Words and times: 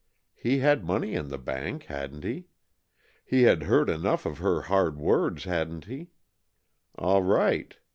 He 0.33 0.57
had 0.57 0.83
money 0.83 1.13
in 1.13 1.27
the 1.27 1.37
bank, 1.37 1.83
hadn't 1.83 2.23
he? 2.23 2.47
He 3.23 3.43
had 3.43 3.61
heard 3.61 3.87
enough 3.87 4.25
of 4.25 4.39
her 4.39 4.61
hard 4.61 4.97
words, 4.97 5.43
hadn't 5.43 5.85
he? 5.85 6.09
All 6.95 7.21
right! 7.21 7.77